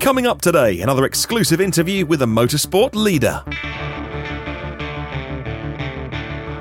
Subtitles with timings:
[0.00, 3.42] Coming up today, another exclusive interview with a motorsport leader.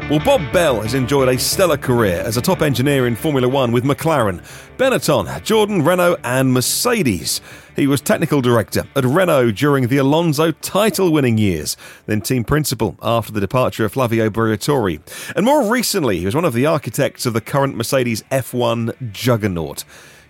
[0.10, 3.74] Well, Bob Bell has enjoyed a stellar career as a top engineer in Formula One
[3.74, 4.42] with McLaren,
[4.78, 7.42] Benetton, Jordan, Renault, and Mercedes.
[7.76, 11.76] He was technical director at Renault during the Alonso title winning years,
[12.06, 15.02] then team principal after the departure of Flavio Briatore.
[15.36, 19.84] And more recently, he was one of the architects of the current Mercedes F1 juggernaut.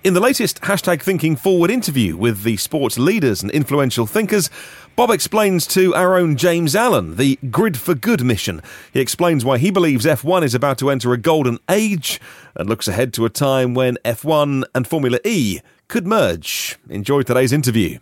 [0.03, 4.49] In the latest hashtag Thinking Forward interview with the sports leaders and influential thinkers,
[4.95, 8.61] Bob explains to our own James Allen the Grid for Good mission.
[8.93, 12.21] He explains why he believes F1 is about to enter a golden age
[12.55, 16.77] and looks ahead to a time when F1 and Formula E could merge.
[16.89, 17.97] Enjoy today's interview.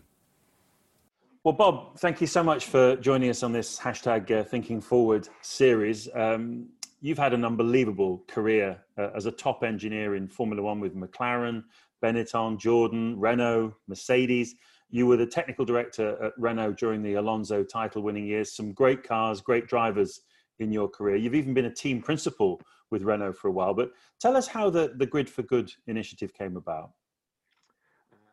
[1.45, 5.29] Well, Bob, thank you so much for joining us on this hashtag uh, Thinking Forward
[5.41, 6.09] series.
[6.13, 6.67] Um,
[7.01, 11.63] you've had an unbelievable career uh, as a top engineer in Formula One with McLaren,
[12.05, 14.53] Benetton, Jordan, Renault, Mercedes.
[14.91, 18.55] You were the technical director at Renault during the Alonso title winning years.
[18.55, 20.21] Some great cars, great drivers
[20.59, 21.15] in your career.
[21.15, 22.61] You've even been a team principal
[22.91, 23.73] with Renault for a while.
[23.73, 23.89] But
[24.19, 26.91] tell us how the, the Grid for Good initiative came about.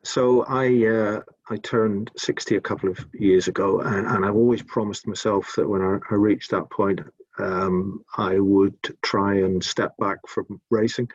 [0.05, 4.63] So I uh, I turned 60 a couple of years ago, and, and I've always
[4.63, 7.01] promised myself that when I, I reached that point,
[7.39, 11.09] um, I would try and step back from racing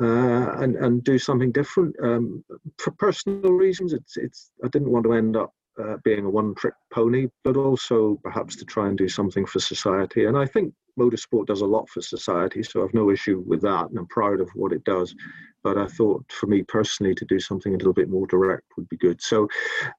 [0.00, 1.94] uh, and and do something different.
[2.02, 2.44] Um,
[2.78, 6.74] for personal reasons, it's it's I didn't want to end up uh, being a one-trick
[6.92, 10.26] pony, but also perhaps to try and do something for society.
[10.26, 13.88] And I think motorsport does a lot for society, so I've no issue with that,
[13.88, 15.14] and I'm proud of what it does.
[15.62, 18.88] But I thought, for me personally, to do something a little bit more direct would
[18.88, 19.20] be good.
[19.22, 19.48] So,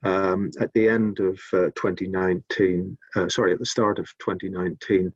[0.03, 5.13] um, at the end of uh, 2019, uh, sorry, at the start of 2019,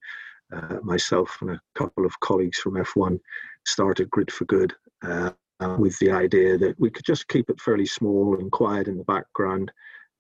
[0.54, 3.20] uh, myself and a couple of colleagues from F1
[3.66, 4.74] started Grid for Good
[5.04, 5.32] uh,
[5.78, 9.04] with the idea that we could just keep it fairly small and quiet in the
[9.06, 9.72] background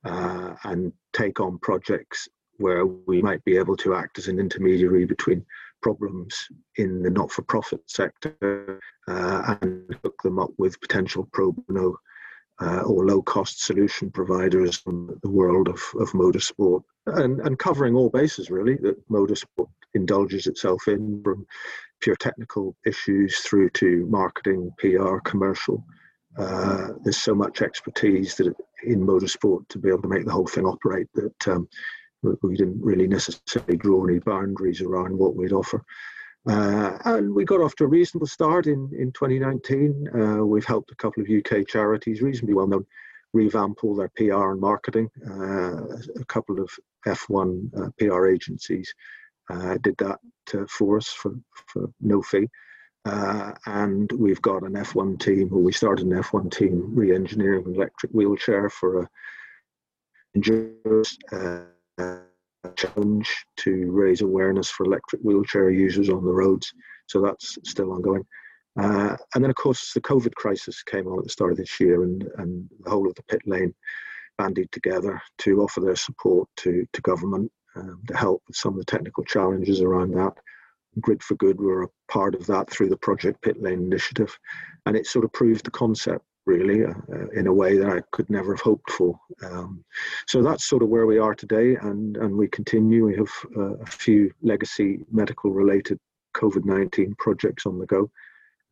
[0.05, 2.27] uh, and take on projects
[2.57, 5.45] where we might be able to act as an intermediary between
[5.81, 6.47] problems
[6.77, 11.97] in the not-for-profit sector uh, and hook them up with potential pro bono
[12.61, 16.81] uh, or low-cost solution providers in the world of, of motorsport.
[17.07, 21.45] And, and covering all bases really that motorsport indulges itself in from
[22.01, 25.83] pure technical issues through to marketing, PR, commercial.
[26.37, 28.53] Uh, there's so much expertise that
[28.83, 31.67] in motorsport to be able to make the whole thing operate that um,
[32.41, 35.83] we didn't really necessarily draw any boundaries around what we'd offer.
[36.47, 40.07] Uh, and we got off to a reasonable start in, in 2019.
[40.13, 42.85] Uh, we've helped a couple of UK charities, reasonably well known,
[43.33, 45.09] revamp all their PR and marketing.
[45.27, 45.85] Uh,
[46.19, 46.69] a couple of
[47.07, 48.93] F1 uh, PR agencies
[49.49, 50.19] uh, did that
[50.53, 51.33] uh, for us for,
[51.67, 52.47] for no fee.
[53.05, 57.75] Uh, and we've got an F1 team, or we started an F1 team re-engineering an
[57.75, 59.09] electric wheelchair for a
[60.35, 61.61] endurance uh,
[62.75, 66.73] challenge to raise awareness for electric wheelchair users on the roads.
[67.07, 68.25] So that's still ongoing.
[68.77, 71.79] Uh, and then, of course, the COVID crisis came on at the start of this
[71.79, 73.73] year, and, and the whole of the pit lane
[74.37, 78.79] bandied together to offer their support to, to government um, to help with some of
[78.79, 80.33] the technical challenges around that.
[80.99, 84.37] Grid for Good were a part of that through the Project Pit Lane initiative,
[84.85, 88.01] and it sort of proved the concept really uh, uh, in a way that I
[88.11, 89.19] could never have hoped for.
[89.43, 89.83] Um,
[90.27, 93.05] so that's sort of where we are today, and and we continue.
[93.05, 95.99] We have uh, a few legacy medical related
[96.35, 98.09] COVID nineteen projects on the go,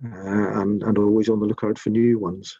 [0.05, 2.57] uh, and and always on the lookout for new ones.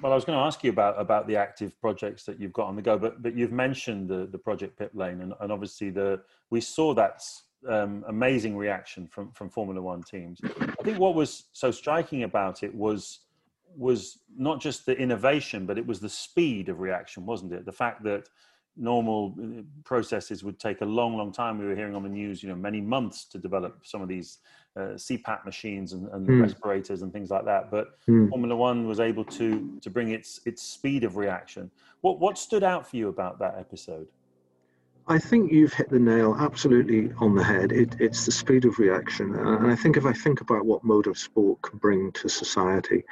[0.00, 2.66] Well, I was going to ask you about about the active projects that you've got
[2.68, 5.90] on the go, but but you've mentioned the the Project Pit Lane, and, and obviously
[5.90, 7.22] the we saw that
[7.68, 10.40] um, amazing reaction from from Formula One teams.
[10.44, 13.20] I think what was so striking about it was
[13.76, 17.64] was not just the innovation, but it was the speed of reaction, wasn't it?
[17.64, 18.28] The fact that
[18.78, 21.58] normal uh, processes would take a long, long time.
[21.58, 24.38] We were hearing on the news, you know, many months to develop some of these
[24.76, 26.40] uh, CPAP machines and, and mm.
[26.40, 27.70] respirators and things like that.
[27.70, 28.28] But mm.
[28.30, 31.70] Formula One was able to to bring its its speed of reaction.
[32.00, 34.06] What what stood out for you about that episode?
[35.10, 37.72] I think you've hit the nail absolutely on the head.
[37.72, 41.62] It, it's the speed of reaction, and I think if I think about what motorsport
[41.62, 43.04] can bring to society,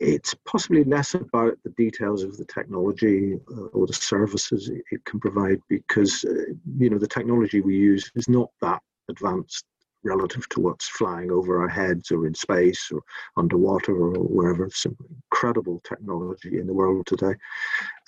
[0.00, 5.20] it's possibly less about the details of the technology uh, or the services it can
[5.20, 8.80] provide because uh, you know the technology we use is not that
[9.10, 9.66] advanced
[10.02, 13.02] relative to what's flying over our heads or in space or
[13.36, 14.64] underwater or wherever.
[14.64, 14.86] It's
[15.30, 17.34] incredible technology in the world today,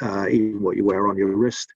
[0.00, 1.68] uh, even what you wear on your wrist.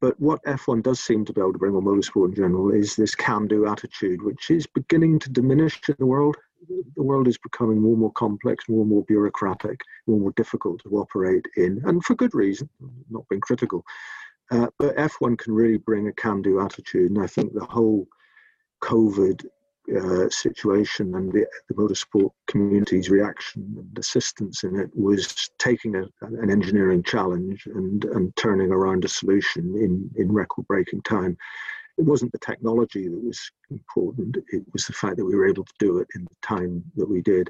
[0.00, 2.96] But what F1 does seem to be able to bring, or motorsport in general, is
[2.96, 6.36] this can do attitude, which is beginning to diminish in the world.
[6.68, 10.32] The world is becoming more and more complex, more and more bureaucratic, more and more
[10.36, 12.68] difficult to operate in, and for good reason,
[13.10, 13.84] not being critical.
[14.50, 18.06] Uh, but F1 can really bring a can do attitude, and I think the whole
[18.82, 19.46] COVID
[19.96, 26.04] uh, situation and the, the, motorsport community's reaction and assistance in it was taking a,
[26.20, 31.36] an engineering challenge and, and turning around a solution in, in record breaking time.
[32.02, 33.40] It wasn't the technology that was
[33.70, 36.82] important, it was the fact that we were able to do it in the time
[36.96, 37.48] that we did.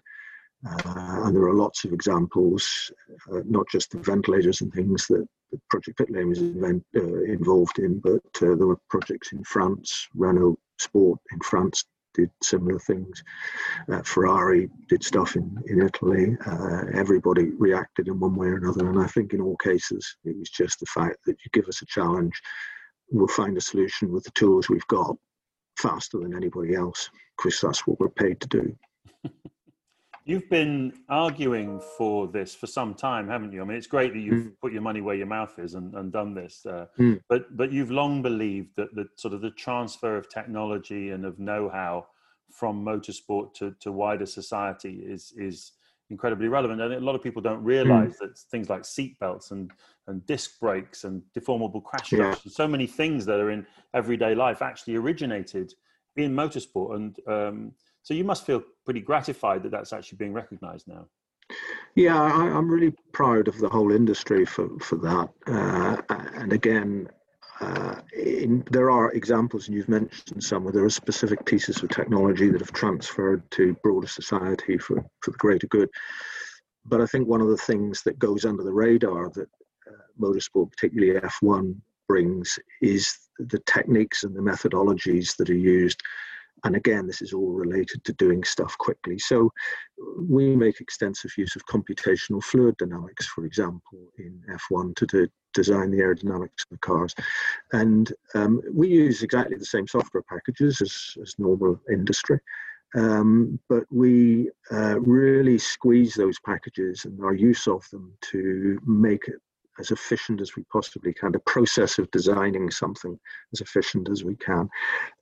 [0.69, 2.93] Uh, and there are lots of examples,
[3.33, 5.27] uh, not just the ventilators and things that,
[5.71, 10.09] Project Pit Lane was event, uh, involved in, but uh, there were projects in France,
[10.15, 11.85] Renault Sport in France
[12.15, 13.23] did similar things.
[13.91, 16.37] Uh, Ferrari did stuff in, in Italy.
[16.47, 18.89] Uh, everybody reacted in one way or another.
[18.89, 21.83] And I think in all cases, it was just the fact that you give us
[21.83, 22.41] a challenge,
[23.13, 25.17] we'll find a solution with the tools we've got
[25.77, 28.77] faster than anybody else, because that's what we're paid to do.
[30.25, 33.61] You've been arguing for this for some time, haven't you?
[33.61, 34.53] I mean, it's great that you've mm.
[34.61, 37.21] put your money where your mouth is and, and done this, uh, mm.
[37.29, 41.41] but but you've long believed that the sort of the transfer of technology and of
[41.41, 42.07] know-how
[42.53, 45.73] from motorsport to, to wider society is is
[46.13, 46.81] incredibly relevant.
[46.81, 47.73] And a lot of people don't hmm.
[47.77, 48.19] realize mm.
[48.21, 49.71] that things like seatbelts and
[50.09, 52.35] and disc brakes and deformable crash yeah.
[52.49, 53.65] so many things that are in
[53.95, 55.73] everyday life actually originated
[56.17, 57.73] in motorsport and um,
[58.03, 61.07] so you must feel pretty gratified that that's actually being recognised now.
[61.95, 65.29] Yeah, I, am really proud of the whole industry for for that.
[65.47, 66.03] Uh,
[66.35, 67.09] and again,
[67.61, 71.91] uh, in, there are examples, and you've mentioned some, where there are specific pieces of
[71.91, 75.89] technology that have transferred to broader society for, for the greater good.
[76.85, 79.49] But I think one of the things that goes under the radar that
[79.89, 81.77] uh, motorsport, particularly F1,
[82.09, 86.03] brings is the techniques and the methodologies that are used
[86.65, 89.19] and again, this is all related to doing stuff quickly.
[89.19, 89.51] So
[90.17, 94.41] we make extensive use of computational fluid dynamics, for example, in
[94.71, 97.15] F1 to do, design the aerodynamics of the cars.
[97.73, 102.39] And um, we use exactly the same software packages as, as normal industry.
[102.95, 109.29] Um, but we uh, really squeeze those packages and our use of them to make
[109.29, 109.41] it
[109.79, 113.19] as efficient as we possibly can, the process of designing something
[113.53, 114.69] as efficient as we can.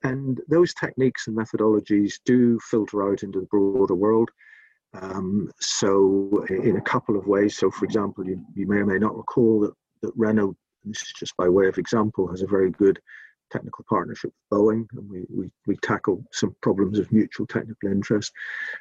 [0.03, 4.31] And those techniques and methodologies do filter out into the broader world.
[4.93, 7.57] Um, so, in a couple of ways.
[7.57, 9.73] So, for example, you, you may or may not recall that,
[10.03, 13.01] that Renault, this is just by way of example, has a very good
[13.51, 18.33] technical partnership with Boeing, and we, we, we tackle some problems of mutual technical interest.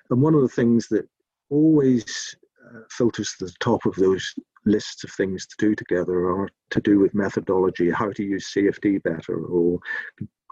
[0.09, 1.07] And one of the things that
[1.49, 2.35] always
[2.65, 4.33] uh, filters to the top of those
[4.65, 9.01] lists of things to do together are to do with methodology, how to use CFD
[9.03, 9.79] better, or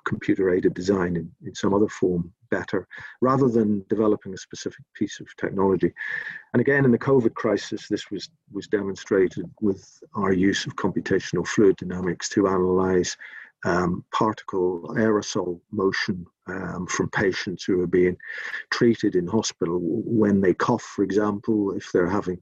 [0.07, 2.87] computer aided design in, in some other form better
[3.21, 5.93] rather than developing a specific piece of technology.
[6.53, 9.83] And again, in the COVID crisis, this was, was demonstrated with
[10.15, 13.17] our use of computational fluid dynamics to analyze
[13.65, 18.15] um, particle aerosol motion um, from patients who are being
[18.69, 22.41] treated in hospital when they cough, for example, if they're having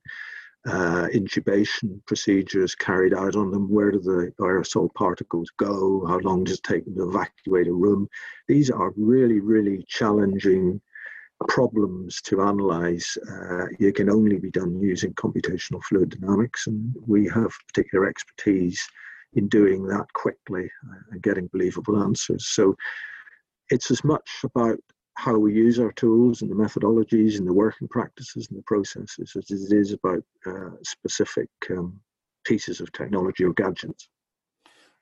[0.66, 3.70] uh, intubation procedures carried out on them.
[3.70, 6.06] Where do the aerosol particles go?
[6.08, 8.08] How long does it take them to evacuate a room?
[8.48, 10.82] These are really, really challenging
[11.48, 13.18] problems to analyze.
[13.30, 18.82] Uh, it can only be done using computational fluid dynamics, and we have particular expertise
[19.34, 20.70] in doing that quickly
[21.12, 22.48] and getting believable answers.
[22.48, 22.76] So
[23.70, 24.80] it's as much about
[25.16, 29.34] how we use our tools and the methodologies and the working practices and the processes
[29.36, 32.00] as it is about uh, specific um,
[32.46, 34.10] pieces of technology or gadgets.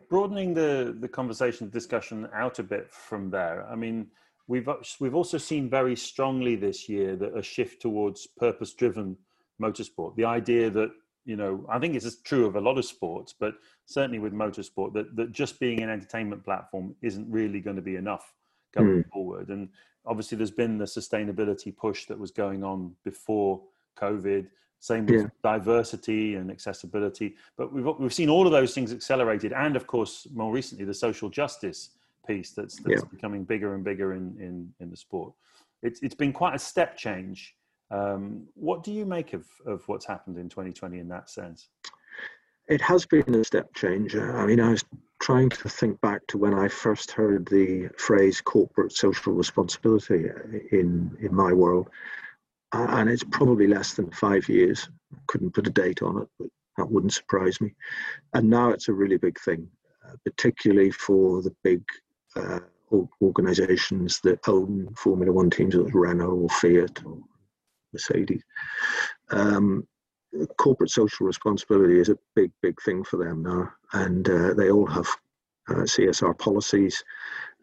[0.10, 4.08] Broadening the, the conversation discussion out a bit from there, I mean,
[4.48, 9.18] we've, we've also seen very strongly this year that a shift towards purpose driven
[9.60, 10.16] motorsport.
[10.16, 10.92] The idea that,
[11.26, 13.56] you know, I think it's true of a lot of sports, but
[13.86, 17.96] certainly with motorsport, that, that just being an entertainment platform isn't really going to be
[17.96, 18.32] enough
[18.74, 19.10] going mm.
[19.10, 19.50] forward.
[19.50, 19.70] And
[20.06, 23.62] obviously there's been the sustainability push that was going on before
[23.98, 24.48] COVID.
[24.80, 25.28] Same with yeah.
[25.44, 30.28] diversity and accessibility, but we've we've seen all of those things accelerated, and of course,
[30.34, 31.92] more recently, the social justice
[32.28, 33.10] piece that's, that's yeah.
[33.10, 35.34] becoming bigger and bigger in, in, in the sport.
[35.82, 37.56] It's, it's been quite a step change.
[37.92, 41.70] Um, what do you make of, of what's happened in 2020 in that sense?
[42.68, 44.16] It has been a step change.
[44.16, 44.86] I mean, I was
[45.22, 50.30] trying to think back to when I first heard the phrase corporate social responsibility
[50.72, 51.90] in, in my world.
[52.72, 54.90] And it's probably less than five years.
[55.28, 57.74] Couldn't put a date on it, but that wouldn't surprise me.
[58.34, 59.68] And now it's a really big thing,
[60.08, 61.84] uh, particularly for the big
[62.36, 62.60] uh,
[63.22, 67.20] organizations that own Formula One teams, like Renault or Fiat or
[67.92, 68.44] Mercedes.
[69.30, 69.88] Um,
[70.58, 74.88] corporate social responsibility is a big, big thing for them now, and uh, they all
[74.88, 75.08] have
[75.70, 77.04] uh, CSR policies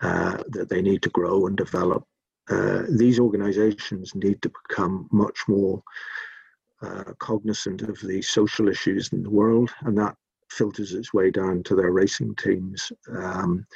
[0.00, 2.04] uh, that they need to grow and develop.
[2.48, 5.82] Uh, these organizations need to become much more
[6.82, 10.16] uh, cognizant of the social issues in the world, and that
[10.50, 12.90] filters its way down to their racing teams.
[13.14, 13.66] Um,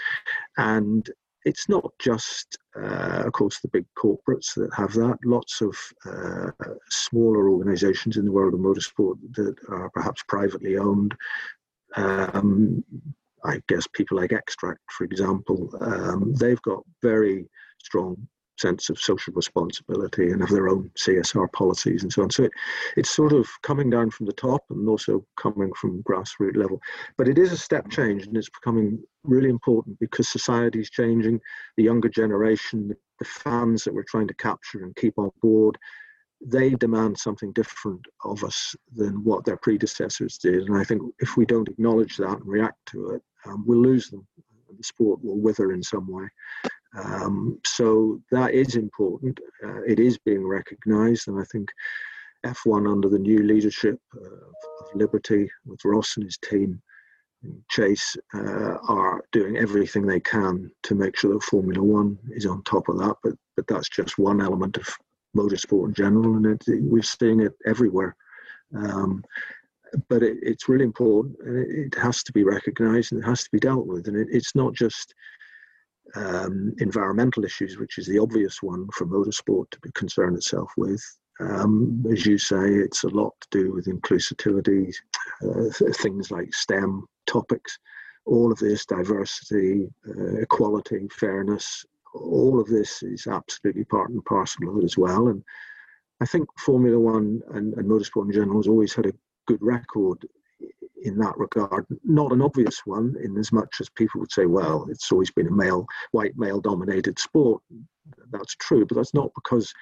[0.57, 1.09] and
[1.45, 5.19] it's not just, uh, of course, the big corporates that have that.
[5.25, 6.51] Lots of uh,
[6.91, 11.15] smaller organizations in the world of motorsport that are perhaps privately owned.
[11.97, 12.85] Um,
[13.45, 17.47] I guess people like Xtrac, for example, um, they've got very
[17.83, 22.31] strong sense of social responsibility and have their own CSR policies and so on.
[22.31, 22.53] So it,
[22.97, 26.81] it's sort of coming down from the top and also coming from grassroots level.
[27.17, 31.41] But it is a step change and it's becoming really important because society is changing.
[31.77, 35.79] The younger generation, the fans that we're trying to capture and keep on board,
[36.47, 40.65] they demand something different of us than what their predecessors did.
[40.69, 44.11] And I think if we don't acknowledge that and react to it, um, we'll lose
[44.11, 44.27] them.
[44.77, 46.29] The sport will wither in some way.
[46.97, 49.41] Um, so that is important.
[49.63, 51.69] Uh, it is being recognised, and I think
[52.45, 56.81] F1 under the new leadership of, of Liberty with Ross and his team,
[57.43, 62.47] and Chase, uh, are doing everything they can to make sure that Formula One is
[62.47, 63.17] on top of that.
[63.23, 64.89] But but that's just one element of
[65.37, 68.17] motorsport in general, and it, we're seeing it everywhere.
[68.77, 69.25] Um,
[70.09, 73.45] but it, it's really important, and it, it, has to be recognised and it has
[73.45, 74.09] to be dealt with.
[74.09, 75.15] And it's not just
[76.17, 81.03] um, environmental issues, which is the obvious one for motorsport to concern itself with.
[81.41, 84.95] Um, as you say, it's a lot to do with inclusivity,
[85.43, 87.79] uh, things like STEM topics,
[88.25, 94.69] all of this diversity, uh, equality, fairness, all of this is absolutely part and parcel
[94.69, 95.29] of it as well.
[95.29, 95.43] And
[96.21, 99.13] I think Formula One and, and motorsport in general has always had a
[99.47, 100.25] good record
[101.05, 101.87] in that regard.
[102.03, 105.47] Not an obvious one, in as much as people would say, well, it's always been
[105.47, 107.63] a male, white male dominated sport.
[108.33, 109.73] That's true, but that's not because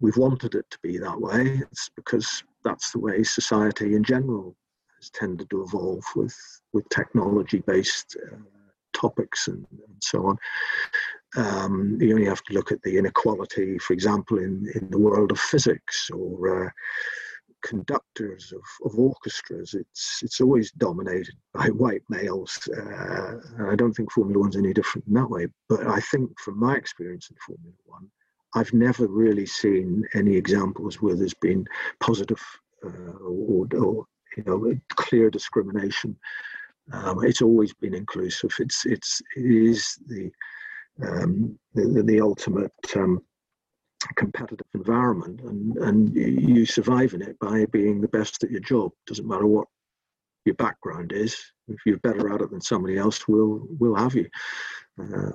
[0.00, 1.62] we've wanted it to be that way.
[1.70, 4.56] It's because that's the way society in general
[4.96, 6.36] has tended to evolve with,
[6.72, 8.36] with technology based uh,
[8.94, 10.38] topics and, and, so on.
[11.36, 15.32] Um, you only have to look at the inequality, for example, in, in the world
[15.32, 16.70] of physics or uh,
[17.66, 22.68] conductors of, of orchestras, it's it's always dominated by white males.
[22.68, 23.34] Uh,
[23.68, 25.48] I don't think Formula One's any different in that way.
[25.68, 28.08] But I think from my experience in Formula One,
[28.54, 31.66] I've never really seen any examples where there's been
[32.00, 32.42] positive
[32.84, 34.06] uh, or, or,
[34.36, 36.16] you know clear discrimination.
[36.92, 38.52] Um, it's always been inclusive.
[38.60, 40.30] It's it's it is the
[41.02, 43.20] um, the, the, ultimate um,
[44.14, 48.92] competitive environment, and and you survive in it by being the best at your job.
[49.06, 49.66] Doesn't matter what
[50.44, 51.36] your background is.
[51.68, 54.28] If you're better at it than somebody else, will will have you.
[55.00, 55.30] Uh,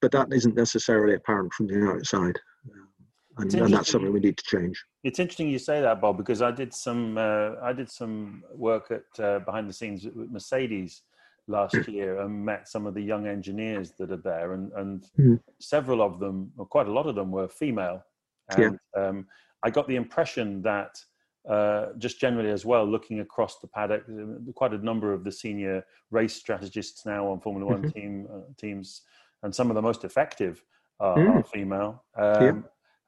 [0.00, 2.38] but that isn't necessarily apparent from the outside,
[2.68, 4.82] uh, and, and, that's something we need to change.
[5.04, 8.90] It's interesting you say that, Bob, because I did some uh, I did some work
[8.90, 11.02] at uh, behind the scenes with Mercedes
[11.48, 11.90] last hmm.
[11.90, 15.40] year and met some of the young engineers that are there, and and mm.
[15.60, 18.02] several of them, or quite a lot of them, were female,
[18.50, 19.02] and yeah.
[19.02, 19.26] um,
[19.62, 20.98] I got the impression that
[21.48, 25.32] uh, just generally as well, looking across the paddock, uh, quite a number of the
[25.32, 27.98] senior race strategists now on Formula One mm-hmm.
[27.98, 29.02] team uh, teams,
[29.42, 30.62] and some of the most effective
[31.00, 31.34] are, mm.
[31.36, 32.04] are female.
[32.16, 32.52] Um, yeah.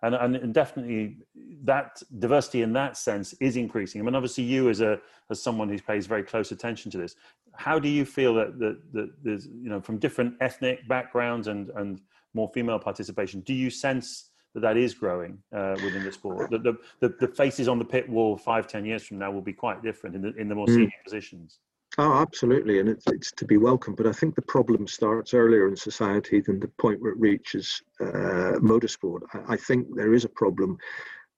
[0.03, 1.19] And, and definitely
[1.65, 4.01] that diversity in that sense is increasing.
[4.01, 4.99] I mean, obviously, you as a
[5.31, 7.17] as someone who pays very close attention to this,
[7.55, 11.71] how do you feel that that, that there's you know from different ethnic backgrounds and
[11.77, 12.01] and
[12.35, 13.41] more female participation?
[13.41, 16.51] Do you sense that that is growing uh, within the sport.
[16.51, 19.53] The, the, the, faces on the pit wall five, ten years from now will be
[19.53, 20.75] quite different in the, in the more mm.
[20.75, 21.61] senior positions.
[21.99, 23.95] Oh, absolutely, and it's, it's to be welcome.
[23.95, 27.83] But I think the problem starts earlier in society than the point where it reaches
[28.01, 29.23] uh, motorsport.
[29.35, 30.79] I, I, think there is a problem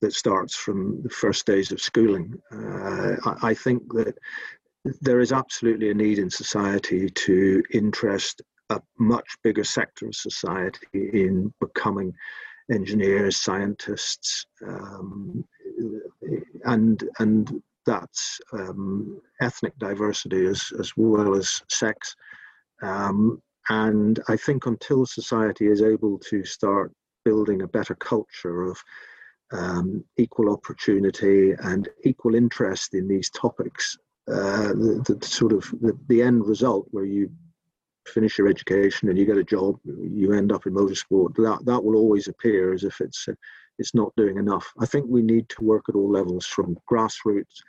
[0.02, 2.35] that starts from the first days of schooling.
[2.52, 4.18] Uh, I, I think that
[5.00, 10.87] there is absolutely a need in society to interest a much bigger sector of society
[10.92, 12.12] in becoming
[12.71, 15.44] engineers, scientists, um,
[16.64, 22.15] and and that's um, ethnic diversity as as well as sex.
[22.83, 26.93] Um, and I think until society is able to start
[27.25, 28.83] building a better culture of
[29.53, 33.97] um, equal opportunity and equal interest in these topics,
[34.29, 37.31] uh, the, the, sort of the, the end result where you
[38.07, 41.35] finish your education and you get a job, you end up in motorsport.
[41.37, 43.29] That that will always appear as if it's
[43.79, 44.73] it's not doing enough.
[44.79, 47.62] I think we need to work at all levels, from grassroots,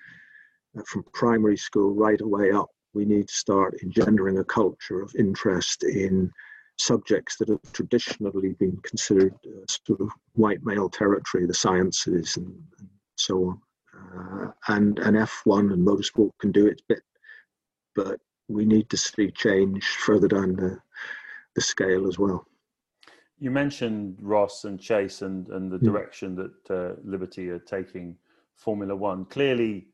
[0.77, 2.69] uh, from primary school right away up.
[2.93, 6.31] We need to start engendering a culture of interest in
[6.77, 12.47] subjects that have traditionally been considered uh, sort of white male territory, the sciences and,
[12.79, 13.61] and so on.
[14.15, 17.03] Uh, and and F1 and motorsport can do its bit,
[17.95, 20.77] but we need to see change further down the,
[21.55, 22.45] the scale as well.
[23.39, 25.85] You mentioned Ross and Chase and, and the hmm.
[25.85, 28.15] direction that uh, Liberty are taking
[28.55, 29.25] Formula One.
[29.25, 29.87] Clearly,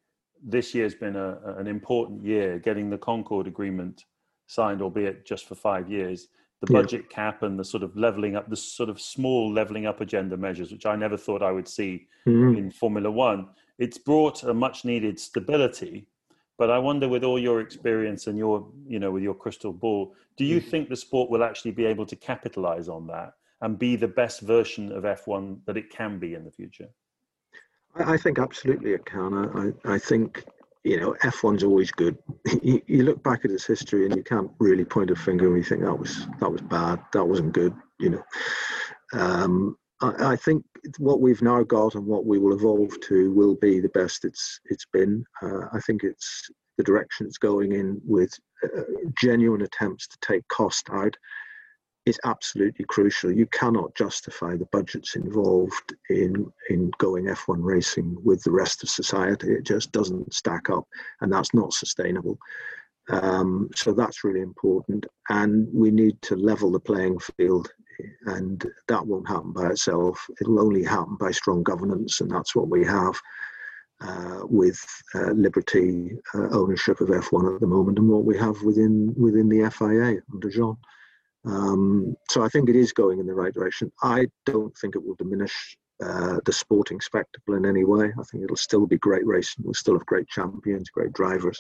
[0.44, 4.06] this year's been a, an important year getting the Concord Agreement
[4.48, 6.28] signed, albeit just for five years.
[6.62, 7.16] The budget yeah.
[7.16, 10.74] cap and the sort of leveling up, the sort of small leveling up agenda measures,
[10.74, 12.58] which I never thought I would see mm-hmm.
[12.58, 13.48] in Formula One.
[13.78, 16.08] It's brought a much needed stability
[16.60, 20.14] but I wonder, with all your experience and your, you know, with your crystal ball,
[20.36, 20.70] do you mm.
[20.70, 24.42] think the sport will actually be able to capitalize on that and be the best
[24.42, 26.90] version of F1 that it can be in the future?
[27.96, 29.34] I think absolutely it can.
[29.86, 30.44] I, I think
[30.84, 32.18] you know F1's always good.
[32.62, 35.58] You, you, look back at its history and you can't really point a finger and
[35.58, 37.74] you think that was that was bad, that wasn't good.
[38.00, 38.24] You know,
[39.14, 40.64] um, I, think
[40.98, 44.60] what we've now got and what we will evolve to will be the best it's
[44.66, 45.26] it's been.
[45.42, 48.32] Uh, I think it's the direction it's going in with
[48.64, 48.82] uh,
[49.20, 51.16] genuine attempts to take cost out
[52.06, 53.32] is absolutely crucial.
[53.32, 58.90] You cannot justify the budgets involved in in going F1 racing with the rest of
[58.90, 59.52] society.
[59.52, 60.88] It just doesn't stack up,
[61.20, 62.38] and that's not sustainable.
[63.10, 67.70] Um, so that's really important, and we need to level the playing field
[68.26, 70.26] and that won't happen by itself.
[70.42, 73.20] It'll only happen by strong governance, and that's what we have
[74.02, 74.84] uh, with
[75.16, 79.50] uh, Liberty uh, ownership of F1 at the moment, and what we have within within
[79.50, 80.78] the FIA under Jean.
[81.46, 83.92] Um, so I think it is going in the right direction.
[84.04, 88.14] I don't think it will diminish uh, the sporting spectacle in any way.
[88.18, 89.64] I think it'll still be great racing.
[89.64, 91.60] We'll still have great champions, great drivers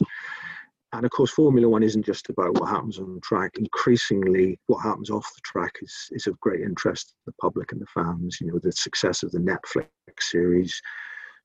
[0.93, 3.57] and of course, Formula One isn't just about what happens on the track.
[3.57, 7.79] Increasingly, what happens off the track is, is of great interest to the public and
[7.79, 8.39] the fans.
[8.41, 9.87] You know, the success of the Netflix
[10.19, 10.81] series,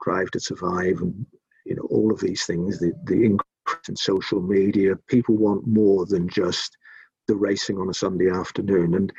[0.03, 1.27] Drive to Survive, and
[1.67, 2.79] you know all of these things.
[2.79, 4.97] The the increase in social media.
[5.09, 6.79] People want more than just
[7.29, 9.13] the racing on a Sunday afternoon, and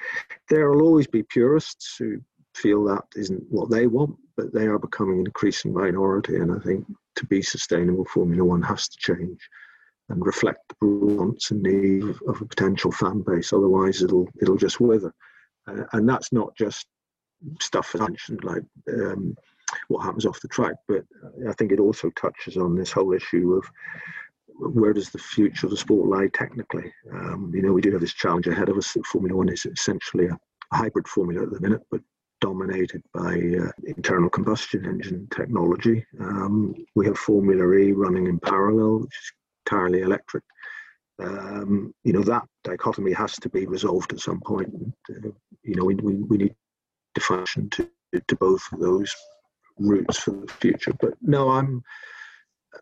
[0.50, 2.20] there will always be purists who
[2.56, 6.38] feel that isn't what they want, but they are becoming an increasing minority.
[6.38, 6.86] And I think
[7.18, 9.40] to be sustainable, Formula One has to change
[10.10, 13.54] and reflect the wants and needs of a potential fan base.
[13.54, 15.14] Otherwise, it'll it'll just wither.
[15.68, 16.86] Uh, and that's not just
[17.60, 18.64] stuff mentioned like
[18.94, 19.36] um,
[19.88, 21.04] what happens off the track, but
[21.50, 23.66] I think it also touches on this whole issue of
[24.58, 26.92] where does the future of the sport lie technically?
[27.12, 29.66] Um, you know, we do have this challenge ahead of us that Formula One is
[29.66, 30.38] essentially a
[30.74, 32.02] hybrid formula at the minute, but
[32.42, 36.06] dominated by uh, internal combustion engine technology.
[36.20, 39.32] Um, we have Formula E running in parallel, which is
[39.66, 40.44] entirely electric.
[41.22, 44.70] Um, you know, that dichotomy has to be resolved at some point.
[45.10, 45.30] Uh,
[45.64, 46.56] you know, we, we, we need
[47.16, 47.90] to function to,
[48.28, 49.14] to both of those
[49.78, 50.94] routes for the future.
[51.00, 51.84] But no, I'm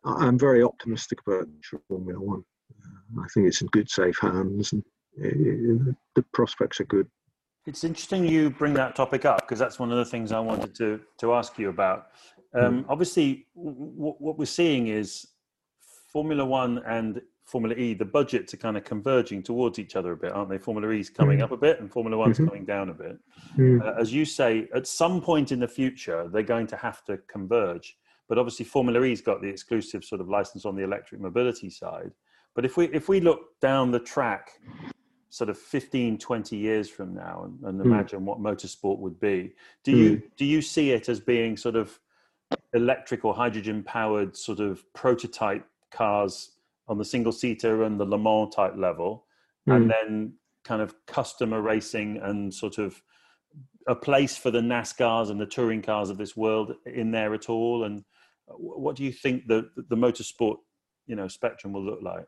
[0.04, 1.48] I'm very optimistic about
[1.88, 2.44] Formula One.
[2.72, 4.84] Uh, I think it's in good, safe hands, and
[5.24, 7.08] uh, the prospects are good.
[7.66, 10.74] It's interesting you bring that topic up because that's one of the things I wanted
[10.76, 12.08] to to ask you about.
[12.56, 12.86] Um, mm.
[12.90, 15.28] Obviously, w- what we're seeing is
[16.14, 20.18] Formula One and Formula E, the budgets are kind of converging towards each other a
[20.18, 20.60] bit, aren't they?
[20.60, 21.44] Formula E's coming mm.
[21.44, 22.48] up a bit, and Formula One's mm-hmm.
[22.48, 23.18] coming down a bit.
[23.58, 23.82] Mm.
[23.82, 27.18] Uh, as you say, at some point in the future, they're going to have to
[27.28, 27.98] converge.
[28.30, 32.12] But obviously, Formula E's got the exclusive sort of license on the electric mobility side.
[32.56, 34.52] But if we if we look down the track,
[35.30, 37.86] sort of 15, 20 years from now, and, and mm.
[37.86, 39.98] imagine what motorsport would be, do mm.
[39.98, 42.00] you do you see it as being sort of
[42.74, 46.52] electric or hydrogen powered sort of prototype cars
[46.88, 49.26] on the single seater and the Le Mans type level,
[49.68, 49.76] mm.
[49.76, 53.02] and then kind of customer racing and sort of
[53.88, 57.50] a place for the NASCARs and the touring cars of this world in there at
[57.50, 57.84] all?
[57.84, 58.04] And
[58.48, 60.58] what do you think the the motorsport
[61.06, 62.26] you know spectrum will look like?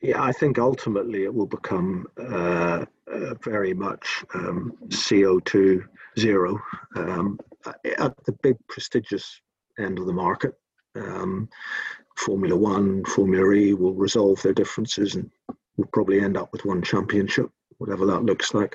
[0.00, 5.82] Yeah, I think ultimately it will become uh, uh, very much um, CO2
[6.18, 6.60] zero
[6.96, 7.38] um,
[7.98, 9.40] at the big prestigious
[9.78, 10.52] end of the market.
[10.94, 11.48] Um,
[12.16, 15.30] Formula One, Formula E will resolve their differences and
[15.76, 18.74] will probably end up with one championship, whatever that looks like.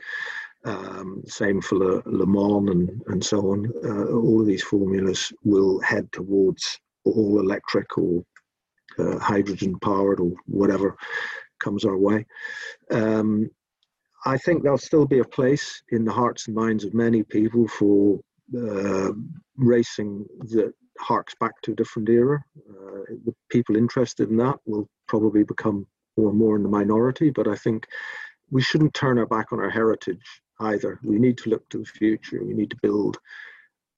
[0.65, 3.71] Um, same for Le, Le Mans and, and so on.
[3.83, 8.23] Uh, all of these formulas will head towards all electric or
[8.97, 10.97] uh, hydrogen powered or whatever
[11.63, 12.25] comes our way.
[12.91, 13.49] Um,
[14.25, 17.67] I think there'll still be a place in the hearts and minds of many people
[17.67, 18.19] for
[18.57, 19.11] uh,
[19.55, 22.43] racing that harks back to a different era.
[22.57, 27.29] Uh, the people interested in that will probably become more and more in the minority,
[27.29, 27.87] but I think
[28.51, 30.99] we shouldn't turn our back on our heritage either.
[31.03, 32.43] We need to look to the future.
[32.43, 33.17] We need to build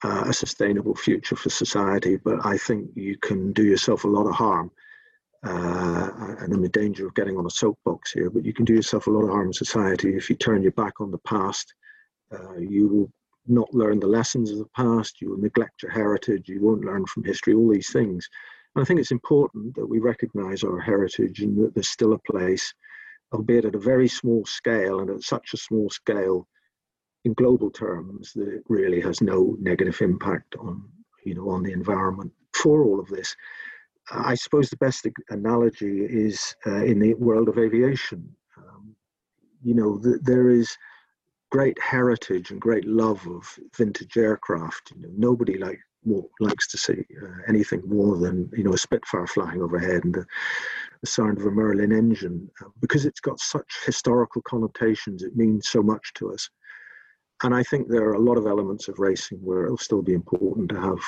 [0.04, 4.26] uh, a sustainable future for society, but I think you can do yourself a lot
[4.26, 4.70] of harm.
[5.44, 8.74] Uh, and I'm in danger of getting on a soapbox here, but you can do
[8.74, 11.74] yourself a lot of harm in society if you turn your back on the past.
[12.32, 13.12] Uh, you will
[13.46, 17.06] not learn the lessons of the past, you will neglect your heritage, you won't learn
[17.06, 18.28] from history, all these things.
[18.74, 22.18] And I think it's important that we recognize our heritage and that there's still a
[22.18, 22.72] place,
[23.32, 26.48] albeit at a very small scale and at such a small scale
[27.24, 30.82] in global terms that it really has no negative impact on,
[31.24, 33.34] you know, on the environment for all of this.
[34.10, 38.28] I suppose the best analogy is uh, in the world of aviation.
[38.58, 38.96] Um,
[39.62, 40.76] you know, th- there is
[41.52, 44.90] great heritage and great love of vintage aircraft.
[44.96, 48.78] You know, nobody like more, likes to see uh, anything more than you know a
[48.78, 50.24] Spitfire flying overhead and the,
[51.02, 55.22] the sound of a Merlin engine uh, because it's got such historical connotations.
[55.22, 56.48] It means so much to us,
[57.42, 60.14] and I think there are a lot of elements of racing where it'll still be
[60.14, 61.00] important to have,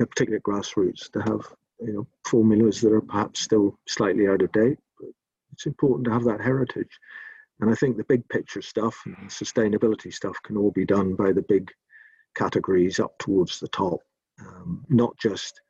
[0.00, 1.46] particularly at grassroots, to have
[1.80, 4.78] you know formulas that are perhaps still slightly out of date.
[4.98, 5.10] But
[5.52, 6.98] it's important to have that heritage.
[7.60, 11.32] And I think the big picture stuff and sustainability stuff can all be done by
[11.32, 11.70] the big
[12.34, 14.00] categories up towards the top,
[14.40, 15.60] um, not just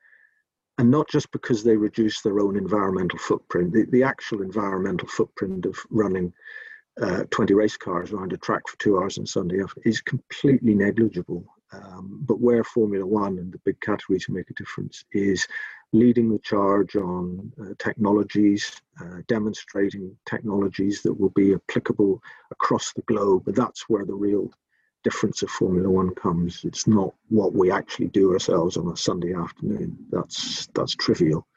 [0.79, 3.73] and not just because they reduce their own environmental footprint.
[3.73, 6.33] The, the actual environmental footprint of running
[7.01, 11.45] uh, 20 race cars around a track for two hours on Sunday is completely negligible.
[11.71, 15.47] Um, but where Formula One and the big categories make a difference is
[15.93, 23.03] leading the charge on uh, technologies, uh, demonstrating technologies that will be applicable across the
[23.03, 23.43] globe.
[23.45, 24.51] But that's where the real
[25.03, 26.61] difference of Formula One comes.
[26.65, 29.97] It's not what we actually do ourselves on a Sunday afternoon.
[30.11, 31.47] That's that's trivial.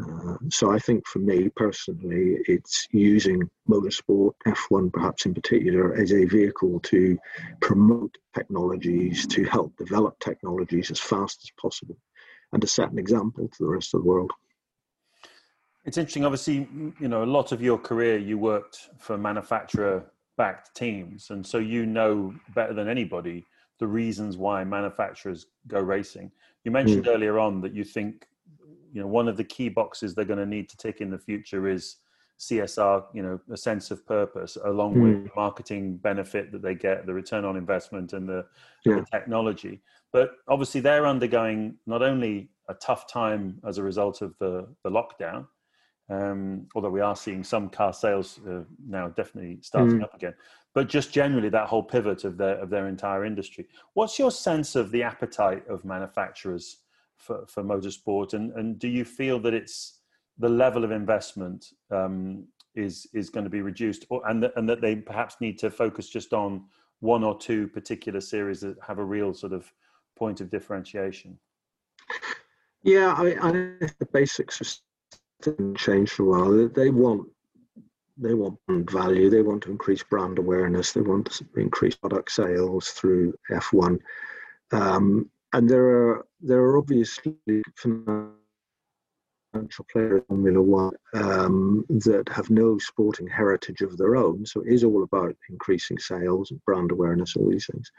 [0.00, 6.12] Uh, so I think for me personally, it's using motorsport, F1 perhaps in particular, as
[6.12, 7.18] a vehicle to
[7.60, 11.96] promote technologies, to help develop technologies as fast as possible
[12.52, 14.30] and to set an example to the rest of the world.
[15.84, 16.24] It's interesting.
[16.24, 16.68] Obviously,
[17.00, 21.86] you know, a lot of your career you worked for manufacturer-backed teams, and so you
[21.86, 23.46] know better than anybody
[23.78, 26.30] the reasons why manufacturers go racing.
[26.64, 27.14] You mentioned mm.
[27.14, 28.26] earlier on that you think,
[28.92, 31.18] you know, one of the key boxes they're going to need to tick in the
[31.18, 31.96] future is
[32.38, 35.02] CSR, you know, a sense of purpose, along mm.
[35.02, 38.46] with the marketing benefit that they get, the return on investment, and the,
[38.84, 38.96] yeah.
[38.96, 39.80] the technology.
[40.12, 44.90] But obviously, they're undergoing not only a tough time as a result of the, the
[44.90, 45.46] lockdown,
[46.10, 50.04] Um, although we are seeing some car sales uh, now definitely starting mm.
[50.04, 50.34] up again,
[50.74, 53.66] but just generally that whole pivot of their of their entire industry.
[53.94, 56.78] What's your sense of the appetite of manufacturers
[57.16, 59.97] for, for motorsport, and and do you feel that it's
[60.38, 64.80] the level of investment um, is is going to be reduced, or, and and that
[64.80, 66.64] they perhaps need to focus just on
[67.00, 69.72] one or two particular series that have a real sort of
[70.16, 71.38] point of differentiation?
[72.82, 74.80] Yeah, I, I the basics
[75.44, 76.68] have changed for a while.
[76.68, 77.28] They want
[78.16, 79.30] they want value.
[79.30, 80.92] They want to increase brand awareness.
[80.92, 83.98] They want to increase product sales through F1.
[84.72, 87.36] Um, and there are there are obviously
[89.52, 94.44] players in Formula One um, that have no sporting heritage of their own.
[94.46, 97.90] So it is all about increasing sales, brand awareness, all these things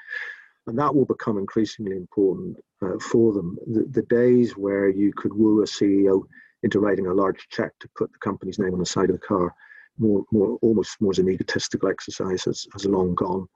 [0.69, 3.57] and that will become increasingly important uh, for them.
[3.67, 6.23] The, the, days where you could woo a CEO
[6.63, 9.27] into writing a large check to put the company's name on the side of the
[9.27, 9.53] car,
[9.97, 13.47] more, more almost more as an egotistical exercise, has, has long gone.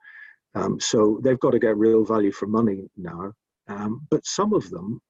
[0.54, 3.32] Um, so they've got to get real value for money now.
[3.68, 5.00] Um, but some of them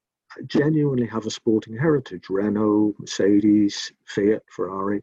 [0.46, 5.02] genuinely have a sporting heritage: Renault, Mercedes, Fiat, Ferrari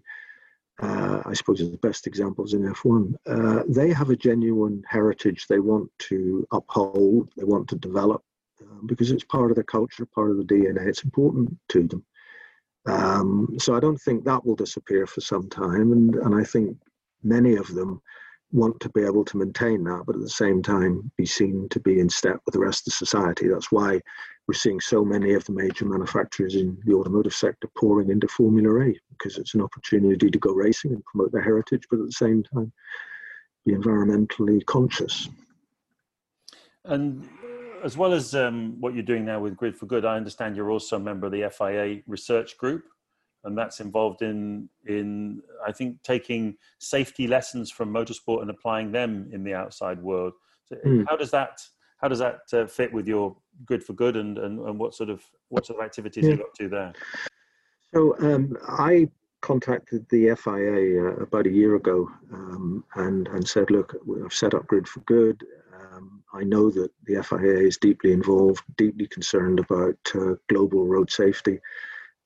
[0.82, 3.14] uh, I suppose are the best examples in F1.
[3.28, 8.24] Uh, they have a genuine heritage they want to uphold, they want to develop,
[8.62, 10.88] uh, because it's part of their culture, part of the DNA.
[10.88, 12.06] It's important to them.
[12.88, 16.76] Um, so I don't think that will disappear for some time, and and I think
[17.22, 18.02] many of them
[18.52, 21.80] want to be able to maintain that, but at the same time be seen to
[21.80, 23.48] be in step with the rest of society.
[23.48, 24.02] That's why
[24.48, 28.86] we're seeing so many of the major manufacturers in the automotive sector pouring into Formula
[28.86, 32.12] E because it's an opportunity to go racing and promote their heritage, but at the
[32.12, 32.72] same time
[33.66, 35.30] be environmentally conscious.
[36.86, 37.30] And
[37.84, 40.72] as well as um, what you're doing now with Grid for Good, I understand you're
[40.72, 42.84] also a member of the FIA research group
[43.44, 49.30] and that's involved in in I think taking safety lessons from motorsport and applying them
[49.32, 50.34] in the outside world.
[50.66, 51.06] So mm.
[51.08, 51.62] how does that
[52.02, 53.36] how does that uh, fit with your
[53.66, 56.32] good for Good and, and, and what sort of what sort of activities yeah.
[56.32, 56.94] you got to there?
[57.94, 59.10] So um, I
[59.42, 64.54] contacted the FIA uh, about a year ago um, and and said, look, I've set
[64.54, 65.44] up Grid for Good.
[65.74, 71.12] Um, I know that the FIA is deeply involved, deeply concerned about uh, global road
[71.12, 71.60] safety.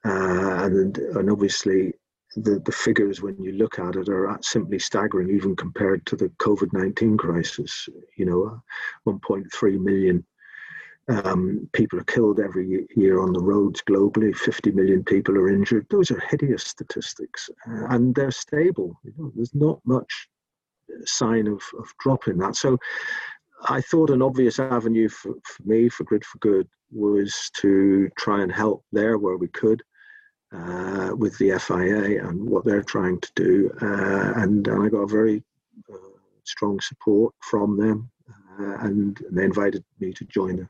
[0.06, 1.94] Uh, and, and obviously,
[2.36, 6.30] the, the figures, when you look at it, are simply staggering, even compared to the
[6.40, 7.88] COVID 19 crisis.
[8.18, 8.62] You know,
[9.08, 10.26] 1.3 million
[11.08, 14.36] um, people are killed every year on the roads globally.
[14.36, 15.86] 50 million people are injured.
[15.90, 19.00] Those are hideous statistics, uh, and they're stable.
[19.04, 20.28] You know, there's not much
[21.06, 22.56] sign of, of drop in that.
[22.56, 22.78] So
[23.70, 28.42] I thought an obvious avenue for, for me, for Grid for Good, was to try
[28.42, 29.82] and help there where we could
[30.56, 33.72] uh, with the FIA and what they're trying to do.
[33.82, 35.44] Uh, and, and, I got a very
[35.92, 35.98] uh,
[36.44, 38.10] strong support from them.
[38.60, 40.70] Uh, and, and, they invited me to join the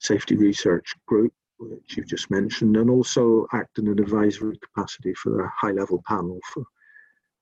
[0.00, 5.30] safety research group, which you just mentioned, and also act in an advisory capacity for
[5.30, 6.64] their high level panel for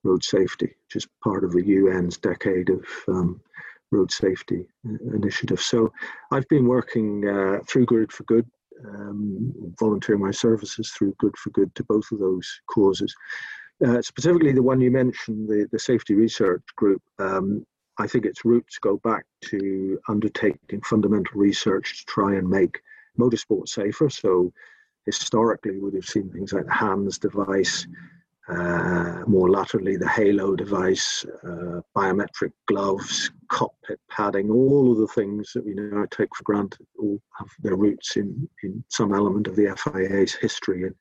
[0.04, 3.40] road safety, which is part of the UN's decade of um,
[3.90, 5.60] road safety uh, initiative.
[5.60, 5.92] So
[6.30, 8.48] I've been working uh, through Grid for Good
[8.88, 13.14] um, volunteering my services through Good for Good to both of those causes.
[13.84, 17.64] Uh, specifically, the one you mentioned, the, the safety research group, um,
[17.98, 22.80] I think its roots go back to undertaking fundamental research to try and make
[23.18, 24.08] motorsport safer.
[24.08, 24.52] So,
[25.04, 27.86] historically, we would have seen things like the HANS device,
[28.48, 35.52] uh, more laterally, the Halo device, uh, biometric gloves, cockpit padding, all of the things
[35.52, 39.54] that we now take for granted all have their roots in, in some element of
[39.54, 40.94] the FIA's history in,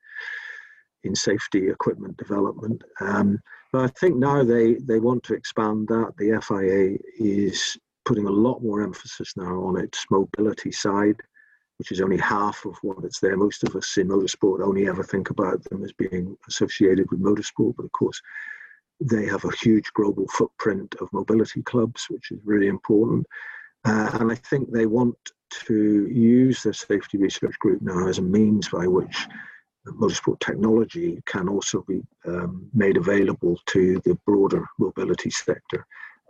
[1.02, 2.80] in safety equipment development.
[3.00, 3.40] Um,
[3.72, 6.12] but I think now they, they want to expand that.
[6.18, 11.16] The FIA is putting a lot more emphasis now on its mobility side
[11.82, 13.36] which is only half of what it's there.
[13.36, 17.74] Most of us in motorsport only ever think about them as being associated with motorsport,
[17.74, 18.22] but of course,
[19.00, 23.26] they have a huge global footprint of mobility clubs, which is really important.
[23.84, 25.16] Uh, and I think they want
[25.66, 29.26] to use the safety research group now as a means by which
[29.88, 35.84] motorsport technology can also be um, made available to the broader mobility sector.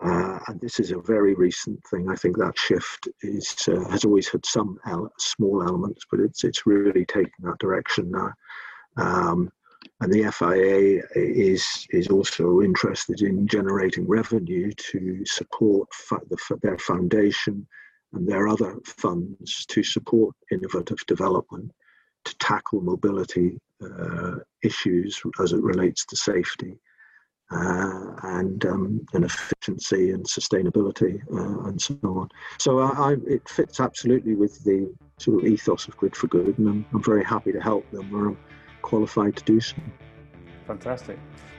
[0.05, 2.11] Uh, and this is a very recent thing.
[2.11, 4.79] I think that shift is uh, has always had some
[5.19, 8.33] small elements, but it's it's really taking that direction now.
[8.97, 9.51] Um,
[10.01, 15.89] and the FIA is is also interested in generating revenue to support
[16.29, 17.67] the, their foundation
[18.13, 21.71] and their other funds to support innovative development
[22.25, 26.79] to tackle mobility uh, issues as it relates to safety
[27.53, 32.29] uh, and um, and efficiency and sustainability uh, and so on.
[32.59, 36.59] So I, I, it fits absolutely with the sort of ethos of Grid for Good,
[36.59, 38.39] and I'm, I'm very happy to help them where I'm
[38.83, 39.77] qualified to do so.
[40.67, 41.19] Fantastic.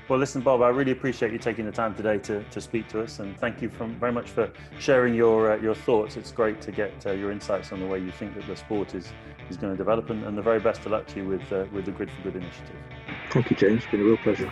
[0.10, 3.01] Well, listen, Bob, I really appreciate you taking the time today to, to speak to
[3.01, 6.17] us, and thank you from, very much for sharing your uh, your thoughts.
[6.17, 8.95] It's great to get uh, your insights on the way you think that the sport
[8.95, 9.08] is
[9.49, 11.65] is going to develop, and, and the very best of luck to you with uh,
[11.71, 12.75] with the Grid for Good initiative.
[13.32, 13.84] Thank you, James.
[13.84, 14.51] It's been a real pleasure.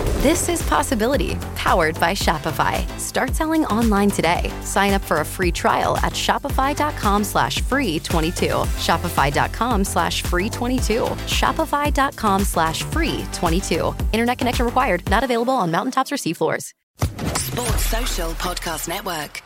[0.21, 2.87] This is Possibility, powered by Shopify.
[2.99, 4.51] Start selling online today.
[4.61, 8.45] Sign up for a free trial at shopify.com slash free 22.
[8.77, 11.05] Shopify.com slash free 22.
[11.25, 13.95] Shopify.com slash free 22.
[14.13, 15.03] Internet connection required.
[15.09, 16.73] Not available on mountaintops or seafloors.
[17.39, 19.41] Sports Social Podcast Network.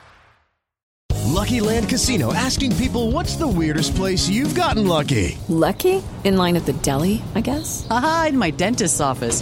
[1.24, 5.38] Lucky Land Casino asking people what's the weirdest place you've gotten lucky?
[5.48, 6.04] Lucky?
[6.26, 7.88] In line at the deli, I guess?
[7.90, 9.42] Aha, in my dentist's office.